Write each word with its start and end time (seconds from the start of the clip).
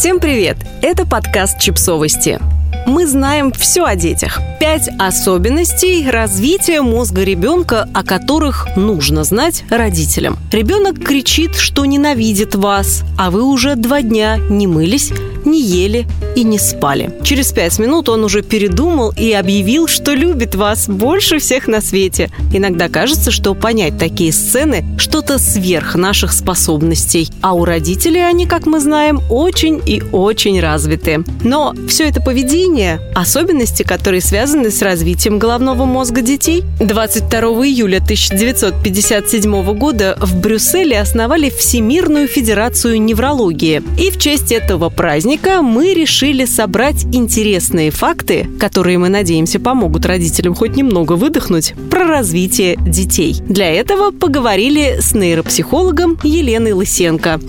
Всем 0.00 0.18
привет! 0.18 0.56
Это 0.80 1.06
подкаст 1.06 1.60
«Чипсовости». 1.60 2.40
Мы 2.86 3.06
знаем 3.06 3.52
все 3.52 3.84
о 3.84 3.96
детях. 3.96 4.40
Пять 4.58 4.88
особенностей 4.98 6.08
развития 6.08 6.80
мозга 6.80 7.22
ребенка, 7.22 7.86
о 7.92 8.02
которых 8.02 8.66
нужно 8.76 9.24
знать 9.24 9.62
родителям. 9.68 10.38
Ребенок 10.52 11.04
кричит, 11.04 11.54
что 11.54 11.84
ненавидит 11.84 12.54
вас, 12.54 13.02
а 13.18 13.30
вы 13.30 13.42
уже 13.42 13.74
два 13.76 14.00
дня 14.00 14.38
не 14.38 14.66
мылись, 14.66 15.12
не 15.46 15.62
ели 15.62 16.06
и 16.36 16.44
не 16.44 16.58
спали. 16.58 17.12
Через 17.22 17.52
пять 17.52 17.78
минут 17.78 18.08
он 18.08 18.24
уже 18.24 18.42
передумал 18.42 19.12
и 19.16 19.32
объявил, 19.32 19.88
что 19.88 20.12
любит 20.12 20.54
вас 20.54 20.88
больше 20.88 21.38
всех 21.38 21.66
на 21.66 21.80
свете. 21.80 22.30
Иногда 22.52 22.88
кажется, 22.88 23.30
что 23.30 23.54
понять 23.54 23.98
такие 23.98 24.32
сцены– 24.32 24.84
что-то 24.98 25.38
сверх 25.38 25.96
наших 25.96 26.32
способностей. 26.32 27.28
А 27.40 27.54
у 27.54 27.64
родителей 27.64 28.26
они, 28.26 28.46
как 28.46 28.66
мы 28.66 28.80
знаем, 28.80 29.20
очень 29.30 29.80
и 29.84 30.02
очень 30.12 30.60
развиты. 30.60 31.24
Но 31.42 31.74
все 31.88 32.08
это 32.08 32.20
поведение– 32.20 33.00
особенности, 33.14 33.82
которые 33.82 34.20
связаны 34.20 34.70
с 34.70 34.82
развитием 34.82 35.38
головного 35.38 35.84
мозга 35.84 36.20
детей. 36.22 36.64
22 36.78 37.40
июля 37.66 37.98
1957 37.98 39.74
года 39.74 40.16
в 40.20 40.40
Брюсселе 40.40 41.00
основали 41.00 41.50
Всемирную 41.50 42.28
Федерацию 42.28 43.00
Неврологии. 43.00 43.82
И 43.98 44.10
в 44.10 44.18
честь 44.18 44.52
этого 44.52 44.90
праздника 44.90 45.29
мы 45.62 45.94
решили 45.94 46.44
собрать 46.44 47.04
интересные 47.12 47.92
факты, 47.92 48.48
которые, 48.58 48.98
мы 48.98 49.08
надеемся, 49.08 49.60
помогут 49.60 50.04
родителям 50.04 50.56
хоть 50.56 50.74
немного 50.74 51.12
выдохнуть, 51.12 51.72
про 51.88 52.04
развитие 52.04 52.76
детей. 52.76 53.36
Для 53.46 53.70
этого 53.70 54.10
поговорили 54.10 54.98
с 55.00 55.14
нейропсихологом 55.14 56.18
Еленой 56.24 56.72
Лысенко. 56.72 57.40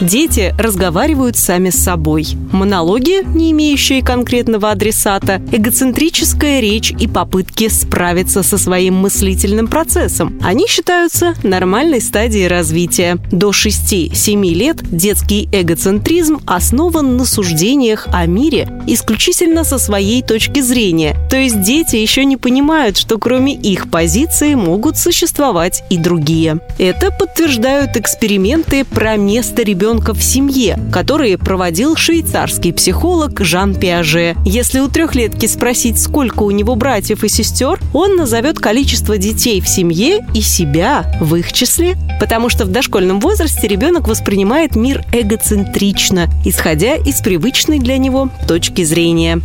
Дети 0.00 0.54
разговаривают 0.56 1.36
сами 1.36 1.68
с 1.68 1.74
собой. 1.74 2.26
Монологи, 2.52 3.22
не 3.36 3.52
имеющие 3.52 4.02
конкретного 4.02 4.70
адресата, 4.70 5.42
эгоцентрическая 5.52 6.60
речь 6.60 6.90
и 6.98 7.06
попытки 7.06 7.68
справиться 7.68 8.42
со 8.42 8.56
своим 8.56 8.94
мыслительным 8.94 9.66
процессом. 9.66 10.38
Они 10.42 10.66
считаются 10.66 11.34
нормальной 11.42 12.00
стадией 12.00 12.48
развития. 12.48 13.18
До 13.30 13.50
6-7 13.50 14.54
лет 14.54 14.78
детский 14.90 15.50
эгоцентризм 15.52 16.40
основан 16.46 17.18
на 17.18 17.26
суждениях 17.26 18.08
о 18.10 18.24
мире 18.24 18.72
исключительно 18.86 19.64
со 19.64 19.78
своей 19.78 20.22
точки 20.22 20.60
зрения. 20.60 21.14
То 21.28 21.36
есть 21.36 21.60
дети 21.60 21.96
еще 21.96 22.24
не 22.24 22.38
понимают, 22.38 22.96
что 22.96 23.18
кроме 23.18 23.54
их 23.54 23.90
позиции 23.90 24.54
могут 24.54 24.96
существовать 24.96 25.82
и 25.90 25.98
другие. 25.98 26.60
Это 26.78 27.10
подтверждают 27.10 27.98
эксперименты 27.98 28.86
про 28.86 29.16
место 29.16 29.62
ребенка 29.62 29.89
ребенка 29.90 30.14
в 30.14 30.22
семье, 30.22 30.78
которые 30.92 31.36
проводил 31.36 31.96
швейцарский 31.96 32.72
психолог 32.72 33.40
Жан 33.40 33.74
Пиаже. 33.74 34.36
Если 34.44 34.78
у 34.78 34.86
трехлетки 34.86 35.46
спросить, 35.46 36.00
сколько 36.00 36.44
у 36.44 36.52
него 36.52 36.76
братьев 36.76 37.24
и 37.24 37.28
сестер, 37.28 37.80
он 37.92 38.14
назовет 38.14 38.60
количество 38.60 39.18
детей 39.18 39.60
в 39.60 39.68
семье 39.68 40.24
и 40.32 40.42
себя 40.42 41.12
в 41.20 41.34
их 41.34 41.52
числе. 41.52 41.96
Потому 42.20 42.50
что 42.50 42.66
в 42.66 42.68
дошкольном 42.68 43.18
возрасте 43.18 43.66
ребенок 43.66 44.06
воспринимает 44.06 44.76
мир 44.76 45.04
эгоцентрично, 45.12 46.28
исходя 46.44 46.94
из 46.94 47.20
привычной 47.20 47.80
для 47.80 47.98
него 47.98 48.28
точки 48.46 48.84
зрения. 48.84 49.40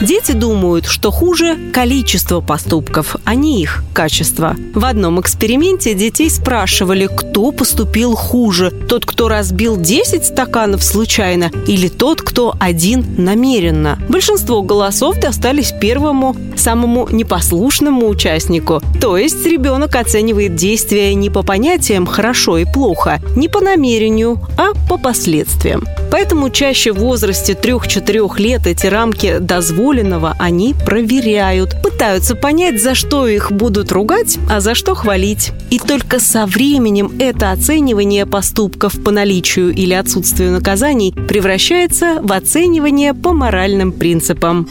Дети 0.00 0.32
думают, 0.32 0.84
что 0.84 1.10
хуже 1.10 1.56
количество 1.72 2.40
поступков, 2.40 3.16
а 3.24 3.34
не 3.34 3.62
их 3.62 3.82
качество. 3.94 4.54
В 4.74 4.84
одном 4.84 5.20
эксперименте 5.20 5.94
детей 5.94 6.30
спрашивали, 6.30 7.06
кто 7.06 7.50
поступил 7.50 8.14
хуже. 8.14 8.70
Тот, 8.70 9.06
кто 9.06 9.28
разбил 9.28 9.78
10 9.78 10.24
стаканов 10.24 10.84
случайно, 10.84 11.50
или 11.66 11.88
тот, 11.88 12.20
кто 12.20 12.54
один 12.60 13.04
намеренно. 13.16 13.98
Большинство 14.08 14.62
голосов 14.62 15.18
достались 15.18 15.72
первому, 15.72 16.36
самому 16.60 17.08
непослушному 17.10 18.08
участнику. 18.08 18.80
То 19.00 19.16
есть 19.16 19.44
ребенок 19.46 19.96
оценивает 19.96 20.54
действия 20.54 21.14
не 21.14 21.30
по 21.30 21.42
понятиям 21.42 22.06
«хорошо» 22.06 22.58
и 22.58 22.64
«плохо», 22.64 23.20
не 23.34 23.48
по 23.48 23.60
намерению, 23.60 24.40
а 24.56 24.72
по 24.88 24.98
последствиям. 24.98 25.84
Поэтому 26.10 26.50
чаще 26.50 26.92
в 26.92 26.98
возрасте 26.98 27.52
3-4 27.52 28.38
лет 28.38 28.66
эти 28.66 28.86
рамки 28.86 29.38
дозволенного 29.38 30.36
они 30.38 30.74
проверяют, 30.74 31.80
пытаются 31.82 32.34
понять, 32.34 32.80
за 32.80 32.94
что 32.94 33.26
их 33.26 33.52
будут 33.52 33.92
ругать, 33.92 34.38
а 34.50 34.60
за 34.60 34.74
что 34.74 34.94
хвалить. 34.94 35.52
И 35.70 35.78
только 35.78 36.20
со 36.20 36.46
временем 36.46 37.12
это 37.18 37.52
оценивание 37.52 38.26
поступков 38.26 39.02
по 39.02 39.10
наличию 39.10 39.70
или 39.70 39.94
отсутствию 39.94 40.52
наказаний 40.52 41.12
превращается 41.12 42.18
в 42.22 42.32
оценивание 42.32 43.14
по 43.14 43.32
моральным 43.32 43.92
принципам. 43.92 44.68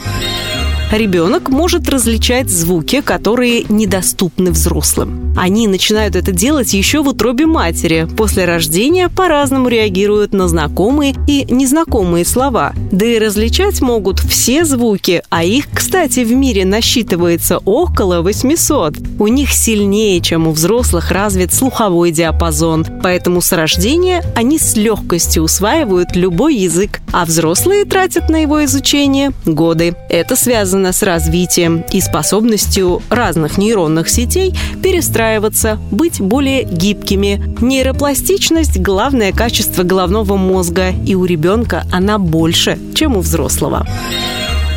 Ребенок 0.92 1.48
может 1.48 1.88
различать 1.88 2.48
звуки, 2.48 3.00
которые 3.00 3.64
недоступны 3.68 4.52
взрослым. 4.52 5.34
Они 5.36 5.66
начинают 5.66 6.14
это 6.14 6.30
делать 6.30 6.72
еще 6.74 7.02
в 7.02 7.08
утробе 7.08 7.44
матери. 7.44 8.08
После 8.16 8.44
рождения 8.44 9.08
по-разному 9.08 9.68
реагируют 9.68 10.32
на 10.32 10.46
знакомые 10.46 11.14
и 11.26 11.44
незнакомые 11.52 12.24
слова. 12.24 12.72
Да 12.92 13.04
и 13.04 13.18
различать 13.18 13.80
могут 13.82 14.20
все 14.20 14.64
звуки, 14.64 15.22
а 15.28 15.42
их, 15.42 15.66
кстати, 15.74 16.20
в 16.20 16.32
мире 16.32 16.64
насчитывается 16.64 17.58
около 17.58 18.22
800. 18.22 18.94
У 19.18 19.26
них 19.26 19.52
сильнее, 19.52 20.20
чем 20.20 20.46
у 20.46 20.52
взрослых, 20.52 21.10
развит 21.10 21.52
слуховой 21.52 22.12
диапазон. 22.12 22.86
Поэтому 23.02 23.42
с 23.42 23.50
рождения 23.50 24.22
они 24.36 24.58
с 24.58 24.76
легкостью 24.76 25.42
усваивают 25.42 26.14
любой 26.14 26.54
язык, 26.54 27.00
а 27.12 27.24
взрослые 27.24 27.84
тратят 27.84 28.30
на 28.30 28.36
его 28.36 28.64
изучение 28.64 29.32
годы. 29.44 29.96
Это 30.08 30.36
связано 30.36 30.75
связано 30.76 30.92
с 30.92 31.02
развитием 31.02 31.84
и 31.90 32.00
способностью 32.00 33.02
разных 33.08 33.56
нейронных 33.56 34.08
сетей 34.10 34.54
перестраиваться, 34.82 35.78
быть 35.90 36.20
более 36.20 36.64
гибкими. 36.64 37.54
Нейропластичность– 37.60 38.78
главное 38.80 39.32
качество 39.32 39.84
головного 39.84 40.36
мозга, 40.36 40.90
и 41.06 41.14
у 41.14 41.24
ребенка 41.24 41.84
она 41.92 42.18
больше, 42.18 42.78
чем 42.94 43.16
у 43.16 43.20
взрослого. 43.20 43.86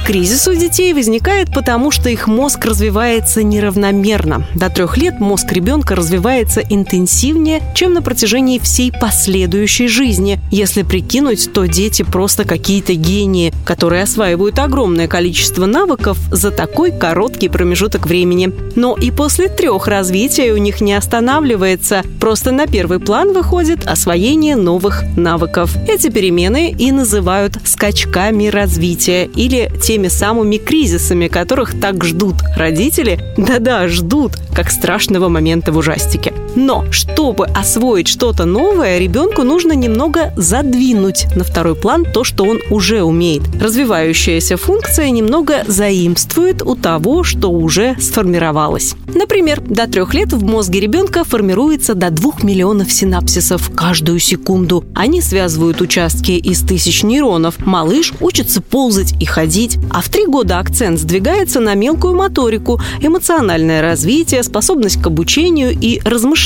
Кризис 0.10 0.48
у 0.48 0.56
детей 0.56 0.92
возникает 0.96 1.54
потому, 1.54 1.92
что 1.92 2.10
их 2.10 2.26
мозг 2.26 2.66
развивается 2.66 3.44
неравномерно. 3.44 4.44
До 4.56 4.72
трех 4.72 4.98
лет 4.98 5.20
мозг 5.20 5.52
ребенка 5.52 5.94
развивается 5.94 6.62
интенсивнее, 6.62 7.62
чем 7.76 7.94
на 7.94 8.02
протяжении 8.02 8.58
всей 8.58 8.92
последующей 8.92 9.88
жизни. 9.88 10.40
Если 10.50 10.82
прикинуть, 10.82 11.54
то 11.54 11.68
дети 11.68 12.02
просто 12.02 12.44
какие-то 12.44 12.96
гении, 12.96 13.54
которые 13.66 14.02
осваивают 14.02 14.58
огромное 14.58 15.08
количество 15.08 15.68
навыков 15.68 16.18
за 16.32 16.50
такой 16.50 16.92
короткий 16.92 17.48
промежуток 17.48 18.08
времени. 18.08 18.52
Но 18.76 18.98
и 19.00 19.12
после 19.12 19.48
трех 19.48 19.86
развития 19.86 20.54
у 20.54 20.58
них 20.58 20.82
не 20.82 20.94
останавливается. 20.94 22.02
Просто 22.20 22.50
на 22.50 22.66
первый 22.66 23.00
план 23.00 23.32
выходит 23.32 23.86
освоение 23.86 24.56
новых 24.56 25.04
навыков. 25.16 25.70
Эти 25.88 26.10
перемены 26.10 26.72
и 26.72 26.92
называют 26.92 27.60
скачками 27.64 28.48
развития 28.48 29.26
или 29.36 29.72
теми 29.80 29.99
теми 30.00 30.08
самыми 30.08 30.56
кризисами, 30.56 31.28
которых 31.28 31.78
так 31.78 32.06
ждут 32.06 32.36
родители, 32.56 33.20
да-да, 33.36 33.86
ждут, 33.90 34.32
как 34.56 34.72
страшного 34.72 35.28
момента 35.28 35.74
в 35.74 35.78
ужастике. 35.78 36.32
Но, 36.56 36.86
чтобы 36.92 37.46
освоить 37.46 38.08
что-то 38.08 38.46
новое, 38.46 38.98
ребенку 38.98 39.44
нужно 39.44 39.74
немного 39.74 40.34
задвинуть 40.36 41.28
на 41.36 41.44
второй 41.44 41.76
план 41.76 42.06
то, 42.06 42.24
что 42.24 42.44
он 42.44 42.60
уже 42.70 43.04
умеет. 43.04 43.44
Развивающаяся 43.62 44.58
функция 44.58 45.10
немного 45.10 45.64
заимствует 45.68 46.62
у 46.62 46.76
того, 46.76 47.24
что 47.24 47.52
уже 47.52 47.96
сформировалось. 48.00 48.96
Например, 49.14 49.62
до 49.62 49.88
трех 49.88 50.14
лет 50.14 50.34
в 50.34 50.44
мозге 50.44 50.80
ребенка 50.80 51.24
формируется 51.24 51.94
до 51.94 52.10
двух 52.10 52.44
миллионов 52.44 52.92
синапсисов 52.92 53.72
каждую 53.76 54.20
секунду. 54.20 54.86
Они 54.96 55.22
связывают 55.22 55.82
участки 55.82 56.32
из 56.32 56.62
тысяч 56.62 57.04
нейронов. 57.04 57.66
Малыш 57.66 58.14
учится 58.20 58.62
ползать 58.62 59.14
и 59.20 59.26
ходить, 59.26 59.78
а 59.92 60.02
в 60.02 60.10
три 60.10 60.26
года 60.26 60.60
акцент 60.60 61.00
сдвигается 61.00 61.60
на 61.60 61.74
мелкую 61.76 62.16
моторику, 62.16 62.80
эмоциональное 63.02 63.82
развитие, 63.82 64.44
способность 64.44 65.02
к 65.02 65.08
обучению 65.08 65.72
и 65.72 66.00
размышлению. 66.04 66.39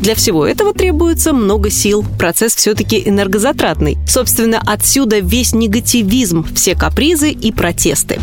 Для 0.00 0.14
всего 0.14 0.46
этого 0.46 0.74
требуется 0.74 1.32
много 1.32 1.70
сил. 1.70 2.04
Процесс 2.18 2.54
все-таки 2.54 3.02
энергозатратный. 3.04 3.98
Собственно, 4.06 4.62
отсюда 4.64 5.20
весь 5.20 5.54
негативизм, 5.54 6.46
все 6.54 6.74
капризы 6.74 7.30
и 7.30 7.50
протесты. 7.50 8.18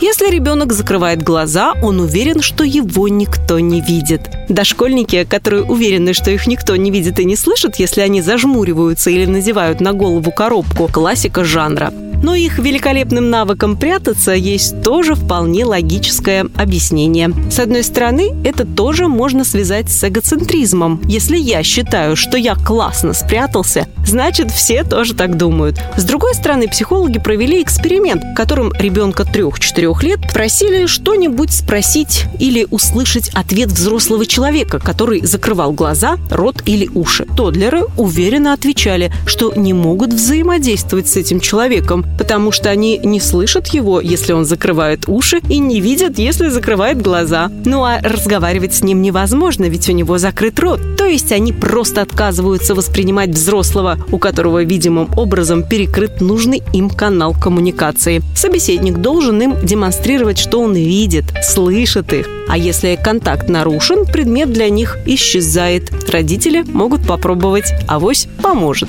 Если 0.00 0.30
ребенок 0.30 0.72
закрывает 0.72 1.22
глаза, 1.22 1.74
он 1.80 2.00
уверен, 2.00 2.42
что 2.42 2.64
его 2.64 3.06
никто 3.06 3.60
не 3.60 3.80
видит. 3.80 4.22
Дошкольники, 4.48 5.24
которые 5.24 5.62
уверены, 5.62 6.12
что 6.12 6.32
их 6.32 6.48
никто 6.48 6.74
не 6.74 6.90
видит 6.90 7.20
и 7.20 7.24
не 7.24 7.36
слышит, 7.36 7.76
если 7.76 8.00
они 8.00 8.20
зажмуриваются 8.20 9.10
или 9.10 9.26
надевают 9.26 9.80
на 9.80 9.92
голову 9.92 10.32
коробку, 10.32 10.88
классика 10.88 11.44
жанра. 11.44 11.92
Но 12.22 12.34
их 12.34 12.58
великолепным 12.58 13.30
навыкам 13.30 13.76
прятаться 13.76 14.32
есть 14.32 14.82
тоже 14.82 15.14
вполне 15.14 15.64
логическое 15.64 16.46
объяснение. 16.56 17.32
С 17.50 17.58
одной 17.58 17.82
стороны, 17.82 18.30
это 18.44 18.64
тоже 18.64 19.08
можно 19.08 19.44
связать 19.44 19.90
с 19.90 20.08
эгоцентризмом. 20.08 21.00
Если 21.08 21.36
я 21.36 21.62
считаю, 21.62 22.16
что 22.16 22.38
я 22.38 22.54
классно 22.54 23.12
спрятался, 23.12 23.88
значит, 24.06 24.50
все 24.50 24.84
тоже 24.84 25.14
так 25.14 25.36
думают. 25.36 25.80
С 25.96 26.04
другой 26.04 26.34
стороны, 26.34 26.68
психологи 26.68 27.18
провели 27.18 27.62
эксперимент, 27.62 28.22
в 28.22 28.34
котором 28.34 28.72
ребенка 28.74 29.24
3-4 29.24 30.02
лет 30.04 30.20
просили 30.32 30.86
что-нибудь 30.86 31.52
спросить 31.52 32.26
или 32.38 32.66
услышать 32.70 33.30
ответ 33.34 33.70
взрослого 33.70 34.26
человека, 34.26 34.78
который 34.78 35.24
закрывал 35.24 35.72
глаза, 35.72 36.18
рот 36.30 36.62
или 36.66 36.88
уши. 36.94 37.26
Тодлеры 37.36 37.82
уверенно 37.96 38.52
отвечали, 38.52 39.12
что 39.26 39.52
не 39.54 39.72
могут 39.72 40.12
взаимодействовать 40.12 41.08
с 41.08 41.16
этим 41.16 41.40
человеком, 41.40 42.04
потому 42.18 42.52
что 42.52 42.70
они 42.70 42.98
не 42.98 43.20
слышат 43.20 43.68
его, 43.68 44.00
если 44.00 44.32
он 44.32 44.44
закрывает 44.44 45.08
уши, 45.08 45.40
и 45.48 45.58
не 45.58 45.80
видят, 45.80 46.18
если 46.18 46.48
закрывает 46.48 47.00
глаза. 47.00 47.50
Ну 47.64 47.84
а 47.84 48.00
разговаривать 48.02 48.74
с 48.74 48.82
ним 48.82 49.02
невозможно, 49.02 49.64
ведь 49.64 49.88
у 49.88 49.92
него 49.92 50.18
закрыт 50.18 50.58
рот. 50.60 50.80
То 50.96 51.06
есть 51.06 51.32
они 51.32 51.52
просто 51.52 52.02
отказываются 52.02 52.74
воспринимать 52.74 53.30
взрослого, 53.30 53.98
у 54.10 54.18
которого 54.18 54.62
видимым 54.62 55.08
образом 55.16 55.62
перекрыт 55.62 56.20
нужный 56.20 56.62
им 56.72 56.90
канал 56.90 57.34
коммуникации. 57.34 58.22
Собеседник 58.34 58.98
должен 58.98 59.40
им 59.40 59.54
демонстрировать, 59.62 60.38
что 60.38 60.60
он 60.60 60.74
видит, 60.74 61.24
слышит 61.42 62.12
их. 62.12 62.28
А 62.48 62.58
если 62.58 62.98
контакт 63.02 63.48
нарушен, 63.48 64.04
предмет 64.04 64.52
для 64.52 64.68
них 64.68 64.98
исчезает. 65.06 65.90
Родители 66.10 66.62
могут 66.62 67.06
попробовать, 67.06 67.72
авось 67.88 68.28
поможет. 68.42 68.88